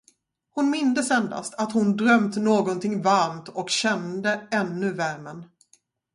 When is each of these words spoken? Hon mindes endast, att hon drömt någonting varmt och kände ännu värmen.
Hon 0.49 0.69
mindes 0.69 1.11
endast, 1.11 1.53
att 1.53 1.71
hon 1.71 1.97
drömt 1.97 2.35
någonting 2.35 3.01
varmt 3.01 3.49
och 3.49 3.69
kände 3.69 4.47
ännu 4.51 4.91
värmen. 4.93 5.45